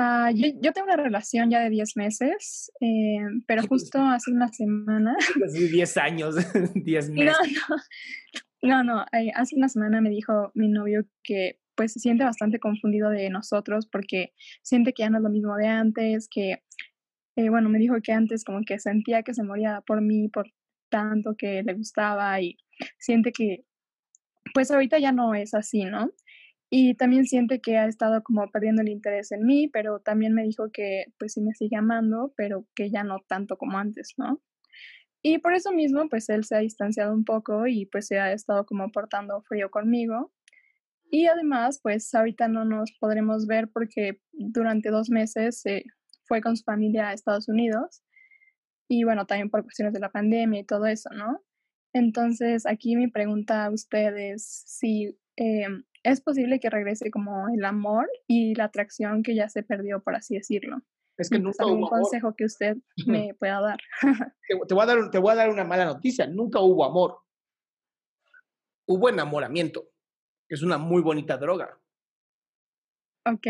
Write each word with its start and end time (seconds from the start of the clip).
Ah, 0.00 0.30
yo, 0.32 0.72
tengo 0.72 0.86
una 0.86 0.96
relación 0.96 1.50
ya 1.50 1.58
de 1.58 1.70
10 1.70 1.96
meses, 1.96 2.70
eh, 2.80 3.18
pero 3.48 3.66
justo 3.66 3.98
hace 4.00 4.30
una 4.30 4.46
semana. 4.46 5.16
Hace 5.44 5.68
10 5.68 5.96
años, 5.96 6.36
10 6.74 7.10
meses. 7.10 7.36
No, 8.62 8.84
no, 8.84 8.84
no, 8.84 9.04
hace 9.34 9.56
una 9.56 9.68
semana 9.68 10.00
me 10.00 10.10
dijo 10.10 10.52
mi 10.54 10.68
novio 10.68 11.04
que 11.24 11.58
pues 11.74 11.94
se 11.94 11.98
siente 11.98 12.22
bastante 12.22 12.60
confundido 12.60 13.10
de 13.10 13.28
nosotros 13.28 13.88
porque 13.90 14.34
siente 14.62 14.92
que 14.92 15.02
ya 15.02 15.10
no 15.10 15.18
es 15.18 15.24
lo 15.24 15.30
mismo 15.30 15.56
de 15.56 15.66
antes, 15.66 16.28
que, 16.28 16.62
eh, 17.34 17.50
bueno, 17.50 17.68
me 17.68 17.80
dijo 17.80 17.96
que 18.00 18.12
antes 18.12 18.44
como 18.44 18.60
que 18.64 18.78
sentía 18.78 19.24
que 19.24 19.34
se 19.34 19.42
moría 19.42 19.80
por 19.84 20.00
mí, 20.00 20.28
por 20.28 20.46
tanto 20.90 21.34
que 21.36 21.64
le 21.64 21.74
gustaba 21.74 22.40
y 22.40 22.56
siente 22.98 23.32
que 23.32 23.64
pues 24.54 24.70
ahorita 24.70 25.00
ya 25.00 25.10
no 25.10 25.34
es 25.34 25.54
así, 25.54 25.84
¿no? 25.84 26.12
Y 26.70 26.94
también 26.94 27.24
siente 27.24 27.60
que 27.60 27.78
ha 27.78 27.86
estado 27.86 28.22
como 28.22 28.50
perdiendo 28.50 28.82
el 28.82 28.88
interés 28.88 29.32
en 29.32 29.44
mí, 29.46 29.68
pero 29.68 30.00
también 30.00 30.34
me 30.34 30.42
dijo 30.42 30.70
que 30.70 31.06
pues 31.18 31.32
sí 31.34 31.40
me 31.40 31.54
sigue 31.54 31.76
amando, 31.76 32.32
pero 32.36 32.66
que 32.74 32.90
ya 32.90 33.04
no 33.04 33.20
tanto 33.26 33.56
como 33.56 33.78
antes, 33.78 34.14
¿no? 34.18 34.42
Y 35.22 35.38
por 35.38 35.54
eso 35.54 35.72
mismo, 35.72 36.08
pues 36.08 36.28
él 36.28 36.44
se 36.44 36.56
ha 36.56 36.60
distanciado 36.60 37.12
un 37.12 37.24
poco 37.24 37.66
y 37.66 37.86
pues 37.86 38.06
se 38.06 38.20
ha 38.20 38.32
estado 38.32 38.66
como 38.66 38.90
portando 38.92 39.42
frío 39.42 39.70
conmigo. 39.70 40.32
Y 41.10 41.26
además, 41.26 41.80
pues 41.82 42.14
ahorita 42.14 42.48
no 42.48 42.64
nos 42.64 42.92
podremos 43.00 43.46
ver 43.46 43.68
porque 43.72 44.20
durante 44.32 44.90
dos 44.90 45.10
meses 45.10 45.60
se 45.60 45.84
fue 46.26 46.40
con 46.42 46.56
su 46.56 46.64
familia 46.64 47.08
a 47.08 47.14
Estados 47.14 47.48
Unidos. 47.48 48.02
Y 48.88 49.04
bueno, 49.04 49.26
también 49.26 49.50
por 49.50 49.62
cuestiones 49.64 49.94
de 49.94 50.00
la 50.00 50.10
pandemia 50.10 50.60
y 50.60 50.64
todo 50.64 50.86
eso, 50.86 51.10
¿no? 51.10 51.42
Entonces, 51.92 52.66
aquí 52.66 52.96
mi 52.96 53.08
pregunta 53.08 53.64
a 53.66 53.70
ustedes, 53.70 54.44
si 54.66 55.18
em, 55.36 55.84
es 56.02 56.20
posible 56.20 56.60
que 56.60 56.70
regrese 56.70 57.10
como 57.10 57.48
el 57.48 57.64
amor 57.64 58.08
y 58.26 58.54
la 58.54 58.64
atracción 58.64 59.22
que 59.22 59.34
ya 59.34 59.48
se 59.48 59.62
perdió, 59.62 60.00
por 60.02 60.14
así 60.14 60.34
decirlo. 60.34 60.82
Es 61.16 61.30
que 61.30 61.38
nunca 61.40 61.66
hubo 61.66 61.88
consejo 61.88 62.34
que 62.36 62.44
usted 62.44 62.76
me 63.06 63.34
pueda 63.34 63.60
dar? 63.60 63.80
te, 64.68 64.74
voy 64.74 64.82
a 64.82 64.86
dar. 64.86 65.10
Te 65.10 65.18
voy 65.18 65.32
a 65.32 65.34
dar 65.34 65.50
una 65.50 65.64
mala 65.64 65.84
noticia. 65.84 66.26
Nunca 66.28 66.60
hubo 66.60 66.84
amor. 66.84 67.18
Hubo 68.86 69.08
enamoramiento. 69.08 69.90
Es 70.48 70.62
una 70.62 70.78
muy 70.78 71.02
bonita 71.02 71.36
droga. 71.36 71.78
Ok. 73.26 73.46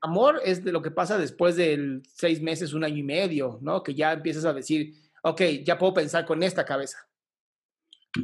Amor 0.00 0.40
es 0.44 0.64
de 0.64 0.72
lo 0.72 0.80
que 0.80 0.92
pasa 0.92 1.18
después 1.18 1.56
de 1.56 2.00
seis 2.14 2.40
meses, 2.40 2.72
un 2.72 2.84
año 2.84 2.98
y 2.98 3.02
medio, 3.02 3.58
¿no? 3.60 3.82
Que 3.82 3.94
ya 3.94 4.12
empiezas 4.12 4.44
a 4.44 4.52
decir, 4.52 4.94
ok, 5.22 5.42
ya 5.64 5.76
puedo 5.76 5.92
pensar 5.92 6.24
con 6.24 6.42
esta 6.42 6.64
cabeza. 6.64 6.98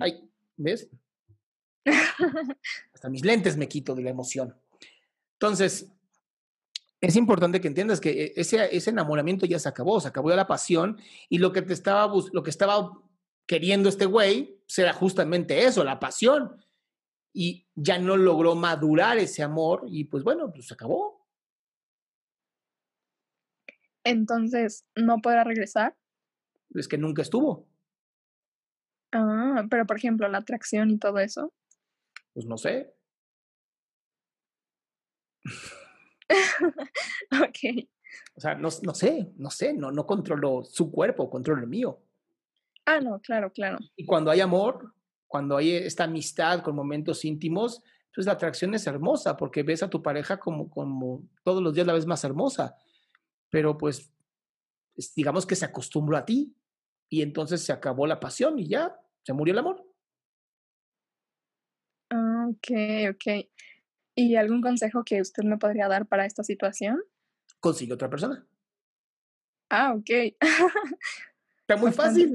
Ay, 0.00 0.30
¿ves? 0.56 0.88
Hasta 2.94 3.08
mis 3.08 3.24
lentes 3.24 3.56
me 3.56 3.68
quito 3.68 3.94
de 3.94 4.02
la 4.02 4.10
emoción. 4.10 4.54
Entonces, 5.34 5.92
es 7.00 7.16
importante 7.16 7.60
que 7.60 7.68
entiendas 7.68 8.00
que 8.00 8.24
eh, 8.24 8.32
ese, 8.36 8.74
ese 8.74 8.90
enamoramiento 8.90 9.46
ya 9.46 9.58
se 9.58 9.68
acabó, 9.68 10.00
se 10.00 10.08
acabó 10.08 10.30
la 10.30 10.46
pasión 10.46 10.98
y 11.28 11.38
lo 11.38 11.52
que 11.52 11.62
te 11.62 11.72
estaba, 11.72 12.12
lo 12.32 12.42
que 12.42 12.50
estaba 12.50 12.92
queriendo 13.46 13.88
este 13.88 14.06
güey 14.06 14.60
será 14.66 14.92
justamente 14.92 15.64
eso, 15.64 15.84
la 15.84 16.00
pasión. 16.00 16.62
Y 17.32 17.66
ya 17.74 17.98
no 17.98 18.16
logró 18.16 18.54
madurar 18.54 19.18
ese 19.18 19.42
amor 19.42 19.84
y 19.88 20.04
pues 20.04 20.24
bueno, 20.24 20.50
pues 20.50 20.68
se 20.68 20.74
acabó. 20.74 21.26
Entonces, 24.04 24.86
¿no 24.94 25.18
podrá 25.18 25.44
regresar? 25.44 25.96
Es 26.74 26.88
que 26.88 26.96
nunca 26.96 27.22
estuvo. 27.22 27.68
Ah, 29.12 29.66
pero 29.68 29.86
por 29.86 29.98
ejemplo, 29.98 30.28
la 30.28 30.38
atracción 30.38 30.90
y 30.90 30.98
todo 30.98 31.18
eso. 31.18 31.52
Pues 32.36 32.44
no 32.44 32.58
sé. 32.58 32.94
ok. 37.32 37.88
O 38.34 38.40
sea, 38.42 38.54
no, 38.54 38.68
no 38.82 38.94
sé, 38.94 39.32
no 39.38 39.48
sé, 39.48 39.72
no, 39.72 39.90
no 39.90 40.06
controlo 40.06 40.62
su 40.62 40.90
cuerpo, 40.90 41.30
controlo 41.30 41.62
el 41.62 41.68
mío. 41.68 41.98
Ah, 42.84 43.00
no, 43.00 43.18
claro, 43.20 43.50
claro. 43.50 43.78
Y 43.96 44.04
cuando 44.04 44.30
hay 44.30 44.40
amor, 44.40 44.92
cuando 45.26 45.56
hay 45.56 45.76
esta 45.76 46.04
amistad 46.04 46.60
con 46.62 46.76
momentos 46.76 47.24
íntimos, 47.24 47.82
pues 48.14 48.26
la 48.26 48.34
atracción 48.34 48.74
es 48.74 48.86
hermosa 48.86 49.34
porque 49.34 49.62
ves 49.62 49.82
a 49.82 49.88
tu 49.88 50.02
pareja 50.02 50.38
como, 50.38 50.68
como 50.68 51.26
todos 51.42 51.62
los 51.62 51.72
días 51.72 51.86
la 51.86 51.94
ves 51.94 52.04
más 52.04 52.22
hermosa. 52.22 52.76
Pero 53.48 53.78
pues, 53.78 54.12
digamos 55.14 55.46
que 55.46 55.56
se 55.56 55.64
acostumbró 55.64 56.18
a 56.18 56.26
ti 56.26 56.54
y 57.08 57.22
entonces 57.22 57.64
se 57.64 57.72
acabó 57.72 58.06
la 58.06 58.20
pasión 58.20 58.58
y 58.58 58.68
ya, 58.68 58.94
se 59.22 59.32
murió 59.32 59.52
el 59.54 59.60
amor. 59.60 59.85
Ah, 62.46 63.10
ok, 63.10 63.14
ok. 63.14 63.48
¿Y 64.14 64.36
algún 64.36 64.62
consejo 64.62 65.04
que 65.04 65.20
usted 65.20 65.42
me 65.44 65.58
podría 65.58 65.88
dar 65.88 66.06
para 66.06 66.24
esta 66.24 66.42
situación? 66.42 67.02
Consigue 67.60 67.92
otra 67.92 68.08
persona. 68.08 68.46
Ah, 69.68 69.94
ok. 69.94 70.10
Está 71.60 71.76
muy 71.76 71.92
fácil. 71.92 72.32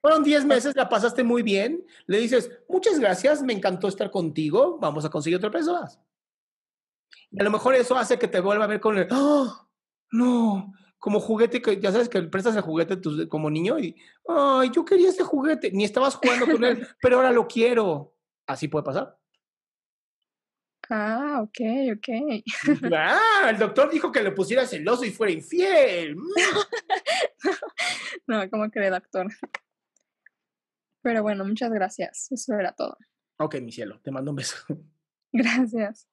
Fueron 0.00 0.22
10 0.22 0.44
meses, 0.44 0.76
la 0.76 0.88
pasaste 0.88 1.24
muy 1.24 1.42
bien. 1.42 1.84
Le 2.06 2.18
dices, 2.18 2.50
muchas 2.68 3.00
gracias, 3.00 3.42
me 3.42 3.54
encantó 3.54 3.88
estar 3.88 4.10
contigo, 4.10 4.78
vamos 4.78 5.04
a 5.04 5.10
conseguir 5.10 5.38
otra 5.38 5.50
persona. 5.50 5.88
Y 7.30 7.40
a 7.40 7.44
lo 7.44 7.50
mejor 7.50 7.74
eso 7.74 7.96
hace 7.96 8.18
que 8.18 8.28
te 8.28 8.40
vuelva 8.40 8.64
a 8.64 8.68
ver 8.68 8.80
con 8.80 8.98
el, 8.98 9.08
¡oh! 9.10 9.66
No, 10.12 10.74
como 10.98 11.20
juguete, 11.20 11.60
que 11.60 11.80
ya 11.80 11.90
sabes 11.90 12.08
que 12.08 12.22
prestas 12.22 12.54
el 12.56 12.62
juguete 12.62 12.98
como 13.28 13.50
niño 13.50 13.78
y, 13.78 13.96
ay, 14.28 14.70
yo 14.72 14.84
quería 14.84 15.08
ese 15.08 15.24
juguete, 15.24 15.70
ni 15.72 15.84
estabas 15.84 16.14
jugando 16.16 16.46
con 16.46 16.62
él, 16.64 16.86
pero 17.00 17.16
ahora 17.16 17.32
lo 17.32 17.48
quiero. 17.48 18.13
Así 18.46 18.68
puede 18.68 18.84
pasar. 18.84 19.18
Ah, 20.90 21.40
ok, 21.42 21.60
ok. 21.96 22.08
Ah, 22.94 23.48
el 23.50 23.58
doctor 23.58 23.90
dijo 23.90 24.12
que 24.12 24.22
le 24.22 24.32
pusiera 24.32 24.66
celoso 24.66 25.04
y 25.04 25.10
fuera 25.10 25.32
infiel. 25.32 26.16
no, 28.26 28.48
¿cómo 28.50 28.70
cree, 28.70 28.90
doctor? 28.90 29.28
Pero 31.02 31.22
bueno, 31.22 31.44
muchas 31.44 31.70
gracias. 31.70 32.30
Eso 32.30 32.54
era 32.54 32.72
todo. 32.72 32.96
Ok, 33.38 33.56
mi 33.60 33.72
cielo, 33.72 34.00
te 34.00 34.10
mando 34.10 34.30
un 34.30 34.36
beso. 34.36 34.56
Gracias. 35.32 36.08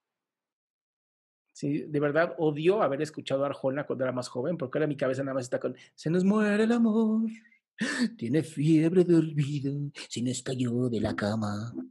Sí, 1.54 1.84
de 1.84 2.00
verdad 2.00 2.34
odio 2.40 2.82
haber 2.82 3.04
escuchado 3.04 3.44
a 3.44 3.48
Arjona 3.48 3.86
cuando 3.86 4.04
era 4.04 4.12
más 4.12 4.28
joven, 4.28 4.58
porque 4.58 4.80
ahora 4.80 4.88
mi 4.88 4.98
cabeza 4.98 5.22
nada 5.22 5.36
más 5.36 5.44
está 5.44 5.60
con 5.60 5.76
Se 5.94 6.10
nos 6.10 6.24
muere 6.24 6.64
el 6.64 6.72
amor, 6.72 7.30
tiene 8.18 8.42
fiebre 8.42 9.04
de 9.04 9.16
olvido, 9.16 9.92
se 10.10 10.24
nos 10.24 10.42
cayó 10.42 10.90
de 10.90 11.02
la 11.02 11.16
cama. 11.16 11.72